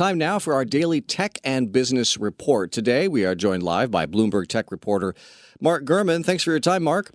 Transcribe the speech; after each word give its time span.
Time 0.00 0.16
now 0.16 0.38
for 0.38 0.54
our 0.54 0.64
daily 0.64 1.02
tech 1.02 1.38
and 1.44 1.70
business 1.70 2.16
report. 2.16 2.72
Today, 2.72 3.06
we 3.06 3.26
are 3.26 3.34
joined 3.34 3.62
live 3.62 3.90
by 3.90 4.06
Bloomberg 4.06 4.46
Tech 4.46 4.72
reporter 4.72 5.14
Mark 5.60 5.84
Gurman. 5.84 6.24
Thanks 6.24 6.42
for 6.42 6.52
your 6.52 6.58
time, 6.58 6.82
Mark. 6.82 7.10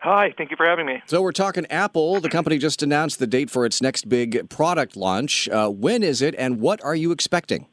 Hi, 0.00 0.34
thank 0.36 0.50
you 0.50 0.56
for 0.58 0.66
having 0.66 0.84
me. 0.84 1.02
So, 1.06 1.22
we're 1.22 1.32
talking 1.32 1.64
Apple. 1.70 2.20
The 2.20 2.28
company 2.28 2.58
just 2.58 2.82
announced 2.82 3.18
the 3.18 3.26
date 3.26 3.48
for 3.48 3.64
its 3.64 3.80
next 3.80 4.10
big 4.10 4.50
product 4.50 4.94
launch. 4.94 5.48
Uh, 5.48 5.70
when 5.70 6.02
is 6.02 6.20
it, 6.20 6.34
and 6.36 6.60
what 6.60 6.84
are 6.84 6.94
you 6.94 7.12
expecting? 7.12 7.66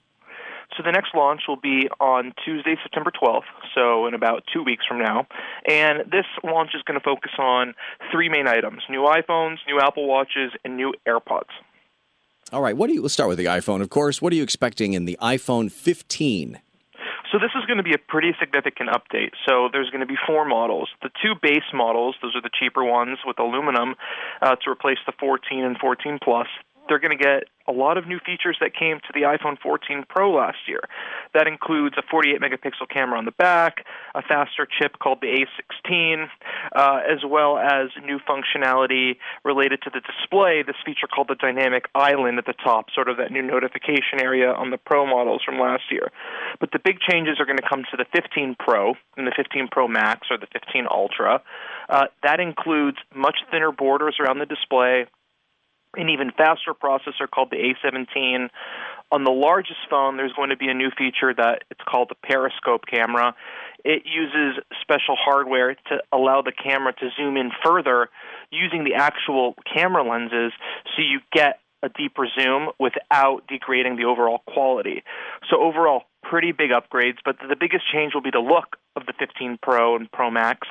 So 0.77 0.83
the 0.83 0.91
next 0.93 1.09
launch 1.13 1.41
will 1.49 1.59
be 1.59 1.89
on 1.99 2.31
Tuesday, 2.45 2.75
September 2.81 3.11
12th, 3.11 3.41
so 3.73 4.07
in 4.07 4.13
about 4.13 4.43
two 4.53 4.63
weeks 4.63 4.85
from 4.87 4.99
now. 4.99 5.27
And 5.67 6.09
this 6.09 6.25
launch 6.45 6.71
is 6.75 6.81
going 6.83 6.97
to 6.97 7.03
focus 7.03 7.31
on 7.39 7.73
three 8.09 8.29
main 8.29 8.47
items 8.47 8.83
new 8.89 9.01
iPhones, 9.01 9.57
new 9.67 9.81
Apple 9.81 10.07
Watches, 10.07 10.53
and 10.63 10.77
new 10.77 10.93
AirPods. 11.05 11.51
All 12.53 12.61
right, 12.61 12.77
what 12.77 12.87
do 12.87 12.93
you, 12.93 13.01
let's 13.01 13.13
start 13.13 13.27
with 13.27 13.39
the 13.39 13.45
iPhone, 13.45 13.81
of 13.81 13.89
course. 13.89 14.21
What 14.21 14.31
are 14.31 14.35
you 14.35 14.43
expecting 14.43 14.93
in 14.93 15.05
the 15.05 15.17
iPhone 15.19 15.71
15? 15.71 16.61
So 17.31 17.39
this 17.39 17.49
is 17.57 17.65
going 17.65 17.77
to 17.77 17.83
be 17.83 17.93
a 17.93 17.97
pretty 17.97 18.33
significant 18.39 18.89
update. 18.91 19.31
So 19.47 19.67
there's 19.73 19.89
going 19.89 20.01
to 20.01 20.05
be 20.05 20.15
four 20.27 20.45
models. 20.45 20.89
The 21.01 21.09
two 21.23 21.33
base 21.41 21.65
models, 21.73 22.15
those 22.21 22.35
are 22.35 22.41
the 22.41 22.51
cheaper 22.53 22.83
ones 22.83 23.17
with 23.25 23.39
aluminum 23.39 23.95
uh, 24.43 24.55
to 24.57 24.69
replace 24.69 24.99
the 25.07 25.13
14 25.19 25.63
and 25.63 25.75
14 25.77 26.19
Plus 26.23 26.47
they're 26.87 26.99
going 26.99 27.17
to 27.17 27.23
get 27.23 27.43
a 27.67 27.71
lot 27.71 27.97
of 27.97 28.07
new 28.07 28.19
features 28.19 28.57
that 28.61 28.75
came 28.75 28.99
to 28.99 29.11
the 29.13 29.21
iPhone 29.21 29.57
14 29.59 30.05
Pro 30.07 30.31
last 30.31 30.57
year. 30.67 30.81
That 31.33 31.47
includes 31.47 31.95
a 31.97 32.03
48 32.09 32.39
megapixel 32.39 32.89
camera 32.93 33.17
on 33.17 33.25
the 33.25 33.31
back, 33.31 33.85
a 34.13 34.21
faster 34.21 34.67
chip 34.69 34.99
called 34.99 35.19
the 35.21 35.45
A16, 35.45 36.27
uh, 36.75 36.99
as 37.09 37.19
well 37.27 37.57
as 37.57 37.89
new 38.05 38.19
functionality 38.19 39.17
related 39.43 39.81
to 39.83 39.89
the 39.89 40.01
display, 40.01 40.63
this 40.65 40.75
feature 40.85 41.07
called 41.07 41.27
the 41.27 41.35
Dynamic 41.35 41.85
Island 41.95 42.37
at 42.37 42.45
the 42.45 42.53
top, 42.63 42.91
sort 42.93 43.09
of 43.09 43.17
that 43.17 43.31
new 43.31 43.41
notification 43.41 44.21
area 44.21 44.51
on 44.51 44.69
the 44.69 44.77
Pro 44.77 45.05
models 45.05 45.41
from 45.43 45.59
last 45.59 45.83
year. 45.89 46.11
But 46.59 46.71
the 46.71 46.79
big 46.79 46.99
changes 46.99 47.39
are 47.39 47.45
going 47.45 47.57
to 47.57 47.67
come 47.67 47.83
to 47.91 47.97
the 47.97 48.05
15 48.13 48.55
Pro 48.59 48.93
and 49.17 49.25
the 49.25 49.33
15 49.35 49.69
Pro 49.71 49.87
Max 49.87 50.27
or 50.29 50.37
the 50.37 50.47
15 50.53 50.85
Ultra. 50.91 51.41
Uh, 51.89 52.05
that 52.23 52.39
includes 52.39 52.97
much 53.15 53.37
thinner 53.51 53.71
borders 53.71 54.17
around 54.19 54.39
the 54.39 54.45
display, 54.45 55.05
an 55.97 56.09
even 56.09 56.31
faster 56.31 56.73
processor 56.73 57.29
called 57.29 57.51
the 57.51 57.57
A17. 57.57 58.49
On 59.11 59.23
the 59.23 59.31
largest 59.31 59.79
phone, 59.89 60.17
there's 60.17 60.33
going 60.33 60.49
to 60.49 60.57
be 60.57 60.67
a 60.67 60.73
new 60.73 60.89
feature 60.97 61.33
that 61.33 61.63
it's 61.69 61.81
called 61.87 62.09
the 62.09 62.15
periscope 62.27 62.81
camera. 62.89 63.35
It 63.83 64.03
uses 64.05 64.63
special 64.81 65.15
hardware 65.15 65.75
to 65.75 66.01
allow 66.11 66.41
the 66.41 66.51
camera 66.51 66.93
to 66.93 67.09
zoom 67.15 67.37
in 67.37 67.51
further 67.63 68.09
using 68.51 68.83
the 68.83 68.95
actual 68.95 69.55
camera 69.71 70.03
lenses 70.03 70.51
so 70.95 71.01
you 71.01 71.19
get 71.31 71.59
a 71.83 71.89
deeper 71.89 72.27
zoom 72.39 72.69
without 72.79 73.47
degrading 73.47 73.95
the 73.95 74.05
overall 74.05 74.39
quality. 74.47 75.03
So 75.49 75.61
overall, 75.61 76.03
pretty 76.29 76.51
big 76.51 76.71
upgrades, 76.71 77.17
but 77.23 77.37
the 77.39 77.55
biggest 77.55 77.83
change 77.91 78.13
will 78.13 78.21
be 78.21 78.31
the 78.31 78.39
look 78.39 78.77
of 78.95 79.05
the 79.05 79.13
15 79.17 79.59
Pro 79.61 79.95
and 79.95 80.11
Pro 80.11 80.31
Max. 80.31 80.67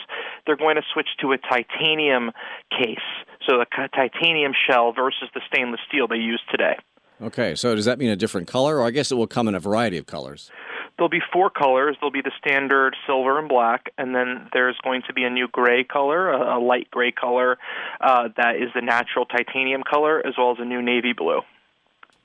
They're 0.46 0.56
going 0.56 0.76
to 0.76 0.82
switch 0.92 1.08
to 1.20 1.32
a 1.32 1.38
titanium 1.38 2.32
case, 2.70 2.98
so 3.46 3.58
the 3.58 3.66
titanium 3.94 4.52
shell 4.68 4.92
versus 4.92 5.28
the 5.34 5.40
stainless 5.46 5.80
steel 5.86 6.08
they 6.08 6.16
use 6.16 6.42
today. 6.50 6.76
Okay, 7.22 7.54
so 7.54 7.74
does 7.74 7.84
that 7.84 7.98
mean 7.98 8.10
a 8.10 8.16
different 8.16 8.48
color, 8.48 8.78
or 8.78 8.86
I 8.86 8.90
guess 8.90 9.12
it 9.12 9.14
will 9.14 9.26
come 9.26 9.46
in 9.46 9.54
a 9.54 9.60
variety 9.60 9.98
of 9.98 10.06
colors? 10.06 10.50
There'll 10.96 11.10
be 11.10 11.22
four 11.32 11.50
colors. 11.50 11.96
There'll 12.00 12.12
be 12.12 12.22
the 12.22 12.32
standard 12.38 12.94
silver 13.06 13.38
and 13.38 13.48
black, 13.48 13.92
and 13.98 14.14
then 14.14 14.48
there's 14.52 14.76
going 14.84 15.02
to 15.08 15.12
be 15.12 15.24
a 15.24 15.30
new 15.30 15.48
gray 15.48 15.84
color, 15.84 16.30
a, 16.30 16.58
a 16.58 16.60
light 16.60 16.88
gray 16.90 17.10
color 17.10 17.58
uh, 18.00 18.28
that 18.36 18.56
is 18.56 18.70
the 18.74 18.80
natural 18.80 19.26
titanium 19.26 19.82
color, 19.88 20.24
as 20.24 20.34
well 20.38 20.52
as 20.52 20.58
a 20.60 20.64
new 20.64 20.82
navy 20.82 21.12
blue. 21.12 21.40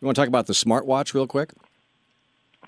You 0.02 0.06
want 0.06 0.16
to 0.16 0.22
talk 0.22 0.28
about 0.28 0.48
the 0.48 0.54
smartwatch 0.54 1.14
real 1.14 1.28
quick? 1.28 1.52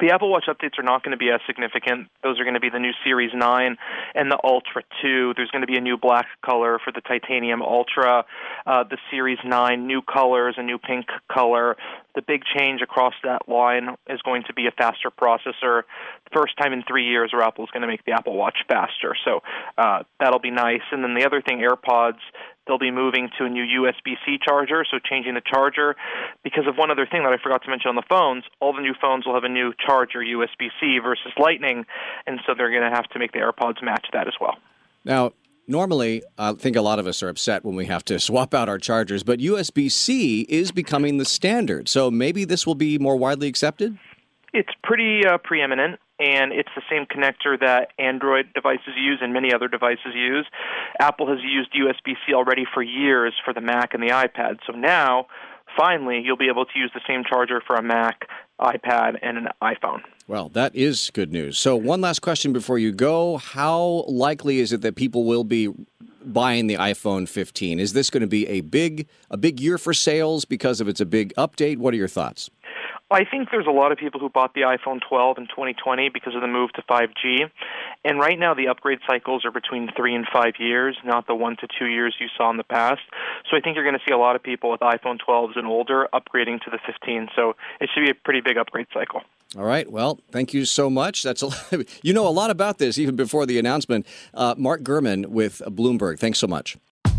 The 0.01 0.09
Apple 0.09 0.31
Watch 0.31 0.45
updates 0.49 0.79
are 0.79 0.83
not 0.83 1.03
going 1.03 1.11
to 1.11 1.17
be 1.17 1.29
as 1.29 1.41
significant. 1.45 2.09
Those 2.23 2.39
are 2.39 2.43
going 2.43 2.55
to 2.55 2.59
be 2.59 2.71
the 2.71 2.79
new 2.79 2.91
Series 3.03 3.29
9 3.35 3.77
and 4.15 4.31
the 4.31 4.39
Ultra 4.43 4.81
2. 5.03 5.33
There's 5.37 5.51
going 5.51 5.61
to 5.61 5.67
be 5.67 5.77
a 5.77 5.81
new 5.81 5.95
black 5.95 6.25
color 6.43 6.79
for 6.83 6.91
the 6.91 7.01
Titanium 7.01 7.61
Ultra, 7.61 8.25
uh, 8.65 8.83
the 8.89 8.97
Series 9.11 9.37
9, 9.45 9.85
new 9.85 10.01
colors, 10.01 10.55
a 10.57 10.63
new 10.63 10.79
pink 10.79 11.05
color. 11.31 11.77
The 12.15 12.23
big 12.23 12.41
change 12.57 12.81
across 12.81 13.13
that 13.23 13.47
line 13.47 13.95
is 14.09 14.19
going 14.23 14.43
to 14.47 14.53
be 14.53 14.65
a 14.65 14.71
faster 14.71 15.11
processor. 15.11 15.83
First 16.33 16.57
time 16.57 16.73
in 16.73 16.81
three 16.87 17.05
years 17.05 17.31
where 17.31 17.43
Apple 17.43 17.63
is 17.63 17.69
going 17.69 17.83
to 17.83 17.87
make 17.87 18.03
the 18.03 18.13
Apple 18.13 18.35
Watch 18.35 18.57
faster. 18.67 19.15
So 19.23 19.41
uh, 19.77 19.99
that'll 20.19 20.39
be 20.39 20.49
nice. 20.49 20.81
And 20.91 21.03
then 21.03 21.13
the 21.13 21.27
other 21.27 21.43
thing, 21.43 21.59
AirPods, 21.59 22.19
They'll 22.67 22.77
be 22.77 22.91
moving 22.91 23.29
to 23.37 23.45
a 23.45 23.49
new 23.49 23.63
USB 23.63 24.15
C 24.25 24.37
charger, 24.43 24.85
so 24.89 24.99
changing 24.99 25.33
the 25.33 25.41
charger. 25.41 25.95
Because 26.43 26.67
of 26.67 26.77
one 26.77 26.91
other 26.91 27.07
thing 27.09 27.23
that 27.23 27.33
I 27.33 27.37
forgot 27.41 27.63
to 27.63 27.69
mention 27.69 27.89
on 27.89 27.95
the 27.95 28.03
phones, 28.07 28.43
all 28.59 28.73
the 28.73 28.81
new 28.81 28.93
phones 28.99 29.25
will 29.25 29.33
have 29.33 29.43
a 29.43 29.49
new 29.49 29.73
charger, 29.83 30.19
USB 30.19 30.69
C 30.79 30.99
versus 30.99 31.31
Lightning, 31.37 31.85
and 32.27 32.39
so 32.45 32.53
they're 32.55 32.69
going 32.69 32.89
to 32.89 32.95
have 32.95 33.07
to 33.09 33.19
make 33.19 33.31
the 33.31 33.39
AirPods 33.39 33.83
match 33.83 34.05
that 34.13 34.27
as 34.27 34.33
well. 34.39 34.57
Now, 35.03 35.33
normally, 35.67 36.21
I 36.37 36.53
think 36.53 36.75
a 36.75 36.81
lot 36.81 36.99
of 36.99 37.07
us 37.07 37.23
are 37.23 37.29
upset 37.29 37.65
when 37.65 37.75
we 37.75 37.87
have 37.87 38.05
to 38.05 38.19
swap 38.27 38.53
out 38.53 38.69
our 38.69 38.77
chargers, 38.77 39.23
but 39.23 39.39
USB 39.39 39.91
C 39.91 40.41
is 40.41 40.71
becoming 40.71 41.17
the 41.17 41.25
standard. 41.25 41.89
So 41.89 42.11
maybe 42.11 42.45
this 42.45 42.67
will 42.67 42.75
be 42.75 42.99
more 42.99 43.15
widely 43.15 43.47
accepted? 43.47 43.97
It's 44.53 44.71
pretty 44.83 45.25
uh, 45.25 45.37
preeminent 45.37 45.99
and 46.21 46.51
it's 46.53 46.69
the 46.75 46.83
same 46.89 47.05
connector 47.05 47.59
that 47.59 47.89
Android 47.97 48.53
devices 48.53 48.93
use 48.95 49.19
and 49.21 49.33
many 49.33 49.53
other 49.53 49.67
devices 49.67 50.13
use. 50.13 50.45
Apple 50.99 51.27
has 51.27 51.39
used 51.43 51.73
USB 51.73 52.15
C 52.25 52.33
already 52.33 52.63
for 52.71 52.83
years 52.83 53.33
for 53.43 53.53
the 53.53 53.61
Mac 53.61 53.93
and 53.93 54.03
the 54.03 54.09
iPad. 54.09 54.59
So 54.67 54.73
now, 54.73 55.25
finally, 55.75 56.21
you'll 56.23 56.37
be 56.37 56.49
able 56.49 56.65
to 56.65 56.77
use 56.77 56.91
the 56.93 57.01
same 57.07 57.23
charger 57.27 57.61
for 57.65 57.75
a 57.75 57.81
Mac, 57.81 58.27
iPad, 58.59 59.17
and 59.23 59.37
an 59.37 59.47
iPhone. 59.63 60.01
Well, 60.27 60.49
that 60.49 60.75
is 60.75 61.09
good 61.11 61.31
news. 61.31 61.57
So, 61.57 61.75
one 61.75 62.01
last 62.01 62.19
question 62.19 62.53
before 62.53 62.77
you 62.77 62.91
go. 62.91 63.37
How 63.37 64.05
likely 64.07 64.59
is 64.59 64.71
it 64.71 64.81
that 64.81 64.95
people 64.95 65.23
will 65.23 65.43
be 65.43 65.69
buying 66.23 66.67
the 66.67 66.75
iPhone 66.75 67.27
15? 67.27 67.79
Is 67.79 67.93
this 67.93 68.09
going 68.09 68.21
to 68.21 68.27
be 68.27 68.47
a 68.47 68.61
big 68.61 69.07
a 69.31 69.37
big 69.37 69.59
year 69.59 69.79
for 69.79 69.93
sales 69.93 70.45
because 70.45 70.79
of 70.79 70.87
it's 70.87 71.01
a 71.01 71.05
big 71.05 71.33
update? 71.33 71.77
What 71.77 71.93
are 71.93 71.97
your 71.97 72.07
thoughts? 72.07 72.49
I 73.11 73.25
think 73.25 73.49
there's 73.51 73.67
a 73.67 73.71
lot 73.71 73.91
of 73.91 73.97
people 73.97 74.21
who 74.21 74.29
bought 74.29 74.53
the 74.53 74.61
iPhone 74.61 75.01
12 75.07 75.37
in 75.37 75.47
2020 75.47 76.09
because 76.09 76.33
of 76.33 76.41
the 76.41 76.47
move 76.47 76.71
to 76.73 76.81
5G. 76.83 77.51
And 78.05 78.19
right 78.19 78.39
now, 78.39 78.53
the 78.53 78.69
upgrade 78.69 78.99
cycles 79.05 79.43
are 79.43 79.51
between 79.51 79.89
three 79.95 80.15
and 80.15 80.25
five 80.31 80.53
years, 80.59 80.97
not 81.03 81.27
the 81.27 81.35
one 81.35 81.57
to 81.57 81.67
two 81.77 81.87
years 81.87 82.15
you 82.19 82.27
saw 82.37 82.49
in 82.49 82.57
the 82.57 82.63
past. 82.63 83.01
So 83.49 83.57
I 83.57 83.59
think 83.59 83.75
you're 83.75 83.83
going 83.83 83.97
to 83.97 84.03
see 84.07 84.13
a 84.13 84.17
lot 84.17 84.37
of 84.37 84.43
people 84.43 84.71
with 84.71 84.79
iPhone 84.79 85.17
12s 85.27 85.57
and 85.57 85.67
older 85.67 86.07
upgrading 86.13 86.61
to 86.61 86.69
the 86.69 86.79
15. 86.85 87.27
So 87.35 87.55
it 87.81 87.89
should 87.93 88.05
be 88.05 88.11
a 88.11 88.15
pretty 88.15 88.39
big 88.39 88.57
upgrade 88.57 88.87
cycle. 88.93 89.21
All 89.57 89.65
right. 89.65 89.91
Well, 89.91 90.21
thank 90.31 90.53
you 90.53 90.63
so 90.63 90.89
much. 90.89 91.23
That's 91.23 91.43
a, 91.43 91.49
you 92.01 92.13
know 92.13 92.25
a 92.25 92.29
lot 92.29 92.49
about 92.49 92.77
this 92.77 92.97
even 92.97 93.17
before 93.17 93.45
the 93.45 93.59
announcement. 93.59 94.07
Uh, 94.33 94.55
Mark 94.57 94.83
Gurman 94.83 95.27
with 95.27 95.61
Bloomberg. 95.65 96.17
Thanks 96.17 96.39
so 96.39 96.47
much. 96.47 96.77